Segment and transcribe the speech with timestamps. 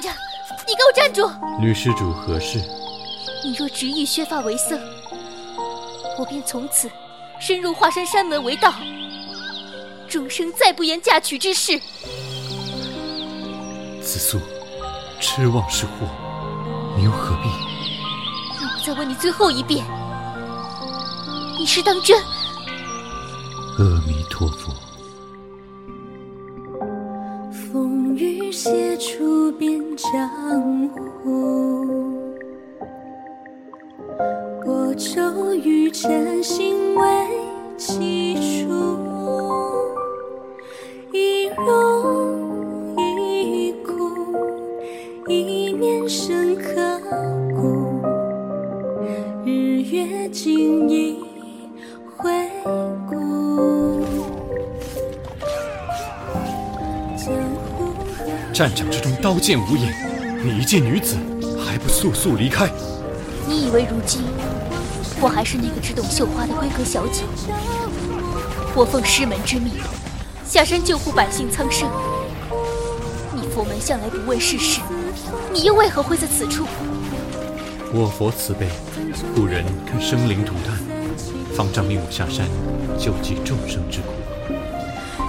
[0.00, 1.30] 站住！
[1.60, 2.58] 女施主何事？
[3.44, 4.78] 你若执意削发为僧，
[6.18, 6.90] 我便从此
[7.40, 8.74] 深入华山山门为道，
[10.08, 11.78] 终生再不言嫁娶之事。
[14.02, 14.38] 紫苏，
[15.20, 15.92] 痴妄是祸，
[16.96, 17.48] 你又何必？
[18.60, 19.84] 让我再问你最后一遍，
[21.58, 22.18] 你是当真？
[23.78, 24.72] 阿弥陀佛。
[27.52, 30.28] 风雨写出遍江
[31.22, 32.02] 湖，
[34.66, 37.06] 我骤雨真心为
[37.76, 38.72] 几处，
[41.12, 44.10] 一荣一枯，
[45.28, 47.00] 一念深刻
[47.54, 48.02] 骨，
[49.44, 51.22] 日月尽已
[58.52, 59.94] 战场之中刀剑无眼，
[60.44, 61.16] 你一介女子
[61.64, 62.68] 还不速速离开？
[63.46, 64.22] 你以为如今
[65.20, 67.22] 我还是那个只懂绣花的闺阁小姐？
[68.74, 69.74] 我奉师门之命，
[70.44, 71.88] 下山救护百姓苍生。
[73.34, 74.80] 你佛门向来不问世事，
[75.52, 76.66] 你又为何会在此处？
[77.92, 78.68] 我佛慈悲，
[79.34, 80.76] 故人看生灵涂炭，
[81.54, 82.46] 方丈命我下山
[82.98, 84.06] 救济众生之苦。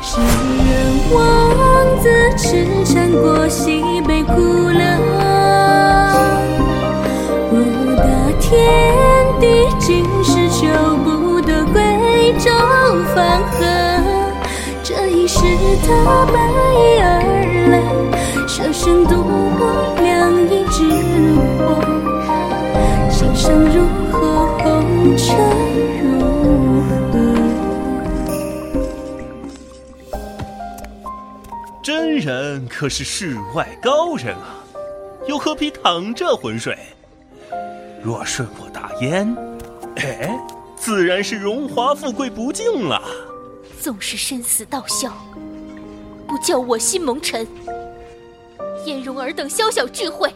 [0.03, 1.70] 世人望
[2.01, 4.33] 自知尝过西北苦
[4.71, 4.81] 乐，
[7.51, 8.03] 若大
[8.39, 8.49] 天
[9.39, 9.45] 地
[9.79, 10.67] 今世救
[11.03, 12.49] 不得贵州
[13.13, 13.59] 芳河，
[14.81, 15.41] 这一世
[15.83, 16.33] 他白
[16.73, 17.05] 衣而
[17.69, 17.73] 来，
[18.47, 19.21] 舍身渡
[19.59, 19.61] 过
[20.01, 20.89] 两仪之
[21.59, 21.69] 火，
[23.11, 23.80] 心上如
[32.51, 34.61] 真人可是世外高人啊，
[35.25, 36.77] 又何必淌这浑水？
[38.03, 39.33] 若顺我大燕，
[39.95, 40.37] 哎，
[40.75, 43.01] 自然是荣华富贵不敬了。
[43.79, 45.13] 纵是生死道消，
[46.27, 47.47] 不叫我心蒙尘。
[48.85, 50.29] 焉容尔等宵小智慧？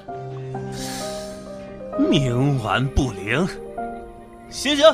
[2.00, 3.46] 冥顽不灵。
[4.50, 4.86] 醒醒！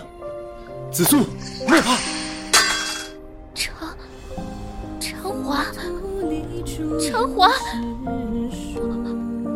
[0.92, 1.18] 紫苏，
[1.68, 2.00] 莫怕，
[5.51, 5.66] 华，
[6.97, 7.50] 长华，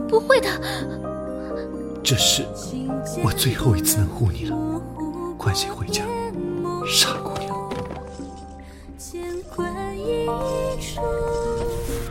[0.09, 0.49] 不会的，
[2.03, 2.45] 这是
[3.23, 4.57] 我最后一次能护你了，
[5.37, 6.03] 快些回家，
[6.85, 7.55] 傻姑娘。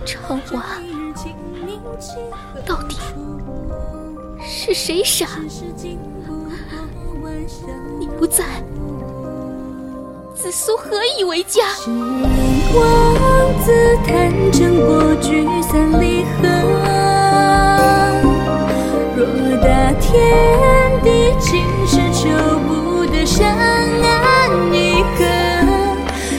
[0.07, 0.65] 长华，
[2.65, 2.97] 到到底
[4.41, 5.27] 是谁傻？
[7.99, 8.63] 你不在，
[10.35, 11.63] 紫苏何以为家？
[13.65, 13.73] 自
[14.07, 16.47] 叹真过聚散离合，
[19.17, 19.25] 若
[19.57, 20.13] 大天
[21.03, 21.09] 地
[21.41, 22.29] 今世救
[22.69, 24.05] 不得山岸
[24.71, 25.25] 一河，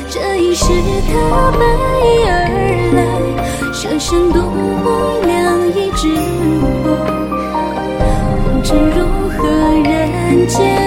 [0.08, 0.66] 这一世
[1.08, 1.60] 他白
[2.04, 2.32] 衣而
[2.94, 3.00] 来，
[3.74, 4.38] 舍身渡
[4.86, 4.88] 我
[5.26, 6.14] 两仪之
[6.84, 6.86] 火，
[8.46, 8.98] 红尘如
[9.36, 9.42] 何，
[9.82, 10.85] 人间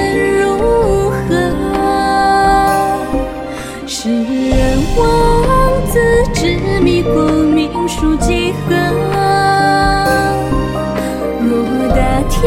[11.65, 12.39] 若大天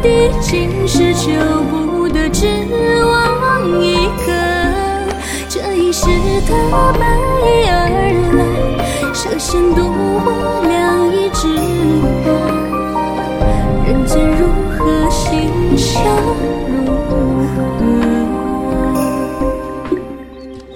[0.00, 1.32] 地今世救
[1.70, 2.46] 不得，只
[3.04, 4.32] 望一个。
[5.48, 6.06] 这一世
[6.48, 7.00] 他白
[7.44, 7.70] 衣而
[8.36, 8.40] 来，
[9.12, 10.26] 舍身渡我
[10.66, 10.72] 两
[11.14, 11.40] 仪之
[12.24, 12.26] 火，
[13.86, 14.40] 人间如
[14.78, 15.20] 何，心
[15.76, 15.92] 上
[16.68, 16.72] 如
[17.04, 17.20] 何？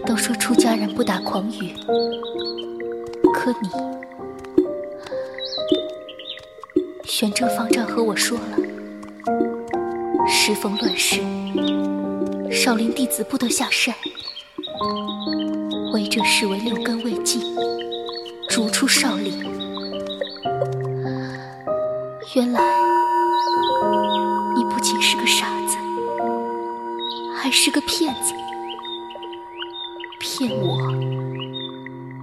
[0.04, 1.74] 都说出家人不打诳语，
[7.18, 8.58] 玄真方丈和我说了，
[10.28, 11.22] 时逢乱世，
[12.52, 13.94] 少林弟子不得下山，
[15.94, 17.40] 为这视为六根未净，
[18.50, 19.32] 逐出少林。
[22.34, 22.60] 原来
[24.54, 25.78] 你不仅是个傻子，
[27.34, 28.34] 还是个骗子。
[30.20, 30.92] 骗我，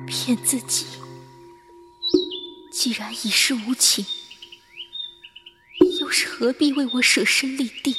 [0.05, 0.85] 骗自己。
[2.71, 4.05] 既然已是无情，
[6.13, 7.97] 是何必为我舍身立地？